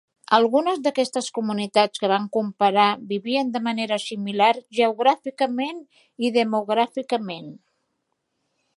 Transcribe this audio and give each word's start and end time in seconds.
Algunes 0.35 0.79
d'aquestes 0.85 1.27
comunitats 1.35 2.01
que 2.03 2.09
van 2.13 2.25
comparar 2.37 2.87
vivien 3.13 3.53
de 3.57 3.63
manera 3.69 4.01
similar 4.07 4.51
geogràficament 4.81 5.85
i 6.29 6.35
demogràficament. 6.41 7.57